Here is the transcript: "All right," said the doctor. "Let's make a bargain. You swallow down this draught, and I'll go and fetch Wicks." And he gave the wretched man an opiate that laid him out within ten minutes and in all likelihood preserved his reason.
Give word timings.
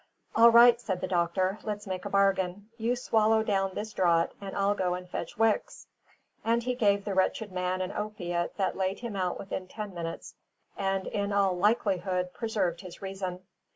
"All 0.35 0.49
right," 0.49 0.81
said 0.81 0.99
the 0.99 1.07
doctor. 1.07 1.59
"Let's 1.61 1.85
make 1.85 2.05
a 2.05 2.09
bargain. 2.09 2.71
You 2.75 2.95
swallow 2.95 3.43
down 3.43 3.75
this 3.75 3.93
draught, 3.93 4.33
and 4.41 4.57
I'll 4.57 4.73
go 4.73 4.95
and 4.95 5.07
fetch 5.07 5.37
Wicks." 5.37 5.85
And 6.43 6.63
he 6.63 6.73
gave 6.73 7.05
the 7.05 7.13
wretched 7.13 7.51
man 7.51 7.81
an 7.81 7.91
opiate 7.91 8.57
that 8.57 8.75
laid 8.75 9.01
him 9.01 9.15
out 9.15 9.37
within 9.37 9.67
ten 9.67 9.93
minutes 9.93 10.33
and 10.75 11.05
in 11.05 11.31
all 11.31 11.55
likelihood 11.55 12.33
preserved 12.33 12.81
his 12.81 13.03
reason. 13.03 13.41